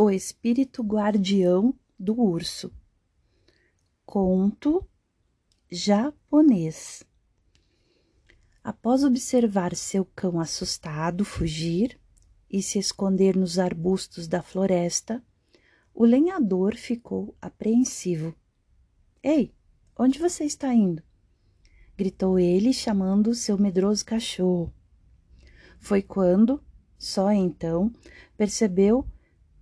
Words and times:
O 0.00 0.12
espírito 0.12 0.80
guardião 0.80 1.74
do 1.98 2.20
urso. 2.20 2.72
Conto 4.06 4.88
japonês. 5.68 7.02
Após 8.62 9.02
observar 9.02 9.74
seu 9.74 10.04
cão 10.04 10.38
assustado 10.38 11.24
fugir 11.24 12.00
e 12.48 12.62
se 12.62 12.78
esconder 12.78 13.34
nos 13.34 13.58
arbustos 13.58 14.28
da 14.28 14.40
floresta, 14.40 15.20
o 15.92 16.04
lenhador 16.04 16.76
ficou 16.76 17.36
apreensivo. 17.42 18.36
Ei, 19.20 19.52
onde 19.98 20.20
você 20.20 20.44
está 20.44 20.72
indo? 20.72 21.02
gritou 21.96 22.38
ele, 22.38 22.72
chamando 22.72 23.34
seu 23.34 23.58
medroso 23.58 24.04
cachorro. 24.04 24.72
Foi 25.80 26.02
quando, 26.02 26.62
só 26.96 27.32
então, 27.32 27.92
percebeu 28.36 29.04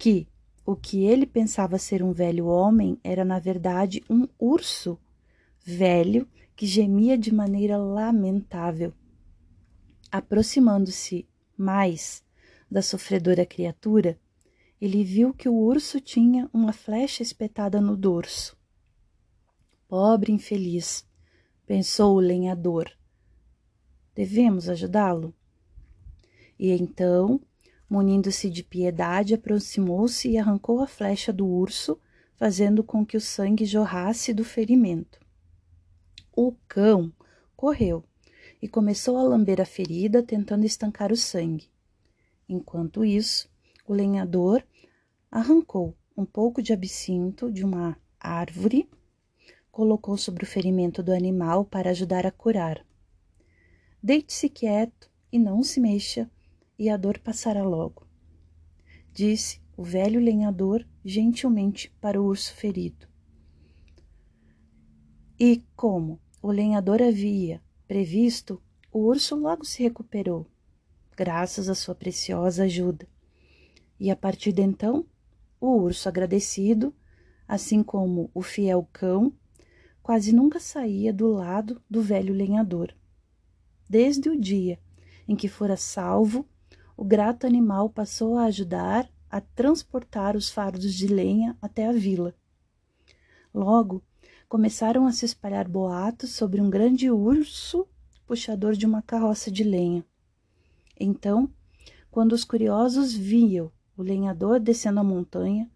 que 0.00 0.26
o 0.64 0.74
que 0.74 1.04
ele 1.04 1.26
pensava 1.26 1.76
ser 1.76 2.02
um 2.02 2.10
velho 2.10 2.46
homem 2.46 2.98
era, 3.04 3.22
na 3.22 3.38
verdade, 3.38 4.02
um 4.08 4.26
urso 4.38 4.98
velho 5.62 6.26
que 6.56 6.66
gemia 6.66 7.18
de 7.18 7.30
maneira 7.34 7.76
lamentável. 7.76 8.94
Aproximando-se 10.10 11.28
mais 11.54 12.24
da 12.70 12.80
sofredora 12.80 13.44
criatura, 13.44 14.18
ele 14.80 15.04
viu 15.04 15.34
que 15.34 15.50
o 15.50 15.54
urso 15.54 16.00
tinha 16.00 16.48
uma 16.50 16.72
flecha 16.72 17.22
espetada 17.22 17.78
no 17.78 17.94
dorso. 17.94 18.56
Pobre 19.86 20.32
infeliz, 20.32 21.06
pensou 21.66 22.16
o 22.16 22.20
lenhador. 22.20 22.90
Devemos 24.14 24.66
ajudá-lo? 24.66 25.34
E 26.58 26.70
então 26.70 27.38
Munindo-se 27.90 28.48
de 28.48 28.62
piedade, 28.62 29.34
aproximou-se 29.34 30.28
e 30.28 30.38
arrancou 30.38 30.80
a 30.80 30.86
flecha 30.86 31.32
do 31.32 31.44
urso, 31.44 31.98
fazendo 32.36 32.84
com 32.84 33.04
que 33.04 33.16
o 33.16 33.20
sangue 33.20 33.64
jorrasse 33.64 34.32
do 34.32 34.44
ferimento. 34.44 35.18
O 36.32 36.54
cão 36.68 37.12
correu 37.56 38.04
e 38.62 38.68
começou 38.68 39.16
a 39.16 39.24
lamber 39.24 39.60
a 39.60 39.64
ferida, 39.64 40.22
tentando 40.22 40.64
estancar 40.64 41.10
o 41.10 41.16
sangue. 41.16 41.68
Enquanto 42.48 43.04
isso, 43.04 43.50
o 43.84 43.92
lenhador 43.92 44.62
arrancou 45.28 45.96
um 46.16 46.24
pouco 46.24 46.62
de 46.62 46.72
absinto 46.72 47.50
de 47.50 47.64
uma 47.64 47.98
árvore, 48.20 48.88
colocou 49.72 50.16
sobre 50.16 50.44
o 50.44 50.46
ferimento 50.46 51.02
do 51.02 51.12
animal 51.12 51.64
para 51.64 51.90
ajudar 51.90 52.24
a 52.24 52.30
curar. 52.30 52.86
Deite-se 54.00 54.48
quieto 54.48 55.10
e 55.32 55.38
não 55.38 55.62
se 55.62 55.80
mexa, 55.80 56.30
e 56.80 56.88
a 56.88 56.96
dor 56.96 57.18
passará 57.18 57.62
logo. 57.62 58.06
Disse 59.12 59.60
o 59.76 59.84
velho 59.84 60.18
lenhador 60.18 60.86
gentilmente 61.04 61.94
para 62.00 62.18
o 62.18 62.24
urso 62.24 62.54
ferido. 62.54 63.06
E 65.38 65.62
como 65.76 66.18
o 66.40 66.50
lenhador 66.50 67.02
havia 67.02 67.62
previsto, 67.86 68.62
o 68.90 69.00
urso 69.00 69.36
logo 69.36 69.62
se 69.62 69.82
recuperou, 69.82 70.46
graças 71.14 71.68
à 71.68 71.74
sua 71.74 71.94
preciosa 71.94 72.64
ajuda. 72.64 73.06
E 73.98 74.10
a 74.10 74.16
partir 74.16 74.50
de 74.50 74.62
então, 74.62 75.04
o 75.60 75.76
urso 75.76 76.08
agradecido, 76.08 76.94
assim 77.46 77.82
como 77.82 78.30
o 78.32 78.40
fiel 78.40 78.88
cão, 78.90 79.34
quase 80.02 80.32
nunca 80.32 80.58
saía 80.58 81.12
do 81.12 81.28
lado 81.28 81.82
do 81.90 82.00
velho 82.00 82.32
lenhador. 82.32 82.94
Desde 83.86 84.30
o 84.30 84.40
dia 84.40 84.80
em 85.28 85.36
que 85.36 85.46
fora 85.46 85.76
salvo 85.76 86.48
o 87.00 87.04
grato 87.04 87.46
animal 87.46 87.88
passou 87.88 88.36
a 88.36 88.44
ajudar 88.44 89.08
a 89.30 89.40
transportar 89.40 90.36
os 90.36 90.50
fardos 90.50 90.92
de 90.92 91.06
lenha 91.06 91.56
até 91.62 91.86
a 91.86 91.92
vila. 91.92 92.34
Logo, 93.54 94.04
começaram 94.46 95.06
a 95.06 95.12
se 95.12 95.24
espalhar 95.24 95.66
boatos 95.66 96.32
sobre 96.32 96.60
um 96.60 96.68
grande 96.68 97.10
urso 97.10 97.88
puxador 98.26 98.74
de 98.74 98.84
uma 98.84 99.00
carroça 99.00 99.50
de 99.50 99.64
lenha. 99.64 100.04
Então, 100.94 101.50
quando 102.10 102.34
os 102.34 102.44
curiosos 102.44 103.14
viam 103.14 103.72
o 103.96 104.02
lenhador 104.02 104.60
descendo 104.60 105.00
a 105.00 105.04
montanha, 105.04 105.70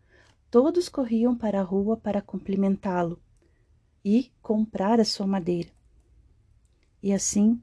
todos 0.50 0.90
corriam 0.90 1.34
para 1.34 1.58
a 1.58 1.64
rua 1.64 1.96
para 1.96 2.20
cumprimentá-lo 2.20 3.18
e 4.04 4.30
comprar 4.42 5.00
a 5.00 5.06
sua 5.06 5.26
madeira. 5.26 5.70
E 7.02 7.14
assim, 7.14 7.58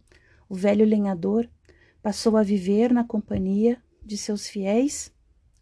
o 0.49 0.55
velho 0.55 0.83
lenhador 0.83 1.47
passou 2.01 2.35
a 2.37 2.43
viver 2.43 2.91
na 2.91 3.03
companhia 3.03 3.81
de 4.03 4.17
seus 4.17 4.47
fiéis 4.47 5.13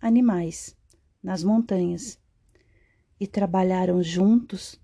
animais 0.01 0.75
nas 1.21 1.43
montanhas 1.43 2.17
e 3.19 3.27
trabalharam 3.27 4.01
juntos 4.01 4.79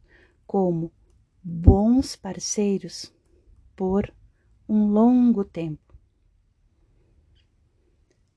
como 0.46 0.92
bons 1.42 2.16
parceiros 2.16 3.14
por 3.76 4.14
um 4.68 4.88
longo 4.88 5.46
tempo. 5.46 5.96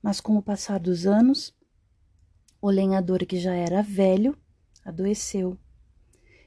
Mas 0.01 0.21
com 0.21 0.37
o 0.37 0.41
passar 0.41 0.79
dos 0.79 1.05
anos, 1.05 1.53
o 2.61 2.69
lenhador 2.69 3.25
que 3.25 3.37
já 3.37 3.53
era 3.53 3.81
velho 3.81 4.37
adoeceu 4.85 5.57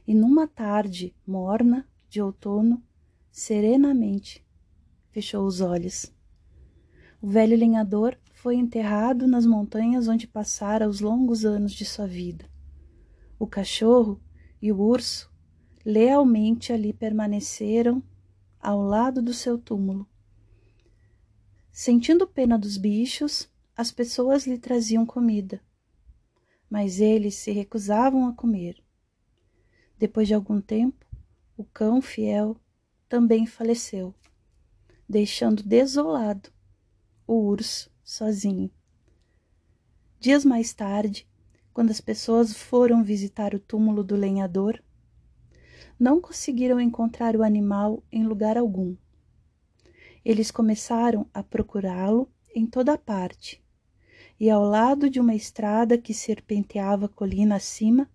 e 0.06 0.14
numa 0.14 0.48
tarde 0.48 1.14
morna 1.26 1.86
de 2.08 2.20
outono, 2.20 2.82
serenamente 3.30 4.44
fechou 5.10 5.46
os 5.46 5.60
olhos 5.60 6.12
o 7.22 7.28
velho 7.28 7.56
lenhador 7.56 8.18
foi 8.32 8.56
enterrado 8.56 9.28
nas 9.28 9.46
montanhas 9.46 10.08
onde 10.08 10.26
passara 10.26 10.88
os 10.88 11.00
longos 11.00 11.44
anos 11.44 11.70
de 11.70 11.84
sua 11.84 12.04
vida. 12.04 12.44
O 13.38 13.46
cachorro 13.46 14.20
e 14.60 14.72
o 14.72 14.80
urso 14.80 15.32
lealmente 15.84 16.72
ali 16.72 16.92
permaneceram 16.92 18.02
ao 18.60 18.82
lado 18.82 19.22
do 19.22 19.32
seu 19.32 19.56
túmulo. 19.56 20.04
Sentindo 21.70 22.26
pena 22.26 22.58
dos 22.58 22.76
bichos, 22.76 23.48
as 23.76 23.92
pessoas 23.92 24.44
lhe 24.44 24.58
traziam 24.58 25.06
comida, 25.06 25.60
mas 26.68 26.98
eles 26.98 27.36
se 27.36 27.52
recusavam 27.52 28.26
a 28.26 28.34
comer. 28.34 28.82
Depois 29.96 30.26
de 30.26 30.34
algum 30.34 30.60
tempo, 30.60 31.06
o 31.56 31.62
cão 31.62 32.02
fiel 32.02 32.56
também 33.08 33.46
faleceu, 33.46 34.12
deixando 35.08 35.62
desolado 35.62 36.51
o 37.32 37.46
urso 37.46 37.90
sozinho. 38.04 38.70
Dias 40.20 40.44
mais 40.44 40.74
tarde, 40.74 41.26
quando 41.72 41.90
as 41.90 41.98
pessoas 41.98 42.52
foram 42.52 43.02
visitar 43.02 43.54
o 43.54 43.58
túmulo 43.58 44.04
do 44.04 44.14
lenhador, 44.14 44.82
não 45.98 46.20
conseguiram 46.20 46.78
encontrar 46.78 47.34
o 47.34 47.42
animal 47.42 48.02
em 48.12 48.24
lugar 48.24 48.58
algum. 48.58 48.94
Eles 50.22 50.50
começaram 50.50 51.26
a 51.32 51.42
procurá-lo 51.42 52.30
em 52.54 52.66
toda 52.66 52.98
parte, 52.98 53.64
e 54.38 54.50
ao 54.50 54.62
lado 54.62 55.08
de 55.08 55.18
uma 55.18 55.34
estrada 55.34 55.96
que 55.96 56.12
serpenteava 56.12 57.08
colina 57.08 57.56
acima, 57.56 58.10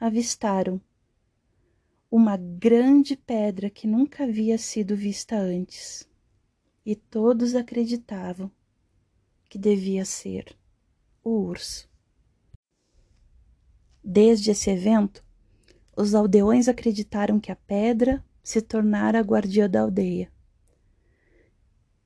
avistaram 0.00 0.80
uma 2.10 2.38
grande 2.38 3.14
pedra 3.14 3.68
que 3.68 3.86
nunca 3.86 4.24
havia 4.24 4.56
sido 4.56 4.96
vista 4.96 5.36
antes 5.36 6.08
e 6.88 6.96
todos 6.96 7.54
acreditavam 7.54 8.50
que 9.46 9.58
devia 9.58 10.06
ser 10.06 10.56
o 11.22 11.32
urso. 11.32 11.86
Desde 14.02 14.52
esse 14.52 14.70
evento, 14.70 15.22
os 15.94 16.14
aldeões 16.14 16.66
acreditaram 16.66 17.38
que 17.38 17.52
a 17.52 17.56
pedra 17.56 18.24
se 18.42 18.62
tornara 18.62 19.18
a 19.18 19.22
guardia 19.22 19.68
da 19.68 19.82
aldeia. 19.82 20.32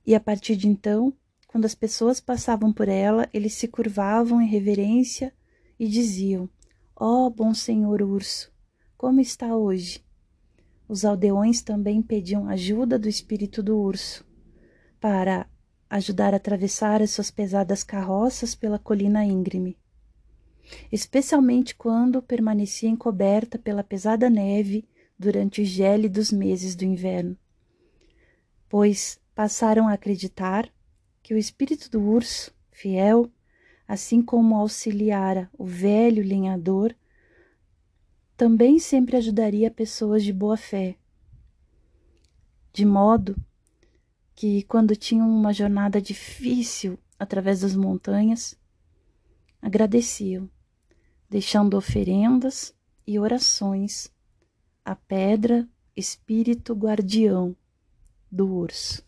E 0.05 0.17
a 0.17 0.21
partir 0.21 0.57
de 0.57 0.67
então, 0.67 1.17
quando 1.47 1.65
as 1.65 1.77
pessoas 1.77 2.19
passavam 2.19 2.73
por 2.73 2.89
ela, 2.89 3.31
eles 3.33 3.55
se 3.55 3.69
curvavam 3.69 4.43
em 4.43 4.49
reverência 4.49 5.33
e 5.79 5.87
diziam: 5.87 6.51
Ó 6.97 7.27
oh, 7.27 7.31
bom 7.31 7.55
senhor 7.55 8.03
urso, 8.03 8.53
como 8.97 9.21
está 9.21 9.55
hoje? 9.55 10.05
Os 10.89 11.05
aldeões 11.05 11.63
também 11.63 12.03
pediam 12.03 12.49
ajuda 12.49 12.99
do 12.99 13.09
espírito 13.09 13.63
do 13.63 13.79
urso 13.79 14.32
para 15.03 15.49
ajudar 15.91 16.33
a 16.33 16.37
atravessar 16.37 17.03
as 17.03 17.11
suas 17.11 17.29
pesadas 17.29 17.83
carroças 17.83 18.55
pela 18.55 18.79
colina 18.79 19.25
íngreme, 19.25 19.77
especialmente 20.93 21.75
quando 21.75 22.23
permanecia 22.23 22.89
encoberta 22.89 23.59
pela 23.59 23.83
pesada 23.83 24.31
neve 24.31 24.89
durante 25.19 25.61
os 25.61 25.67
gélidos 25.67 26.31
meses 26.31 26.77
do 26.77 26.85
inverno, 26.85 27.37
pois 28.69 29.21
passaram 29.35 29.89
a 29.89 29.95
acreditar 29.95 30.73
que 31.21 31.35
o 31.35 31.39
espírito 31.39 31.91
do 31.91 32.01
urso, 32.01 32.55
fiel, 32.71 33.29
assim 33.89 34.23
como 34.23 34.55
auxiliara 34.55 35.51
o 35.59 35.65
velho 35.65 36.23
lenhador, 36.23 36.95
também 38.37 38.79
sempre 38.79 39.17
ajudaria 39.17 39.69
pessoas 39.69 40.23
de 40.23 40.33
boa 40.33 40.57
fé, 40.57 40.95
de 42.73 42.85
modo 42.85 43.35
que, 44.35 44.63
quando 44.65 44.97
tinham 44.97 45.29
uma 45.29 45.53
jornada 45.53 46.01
difícil 46.01 46.99
através 47.19 47.61
das 47.61 47.77
montanhas, 47.77 48.57
agradeciam 49.61 50.49
deixando 51.29 51.77
oferendas 51.77 52.75
e 53.07 53.19
orações 53.19 54.13
à 54.85 54.95
pedra 54.95 55.69
espírito 55.97 56.75
guardião 56.75 57.57
do 58.31 58.47
urso. 58.47 59.03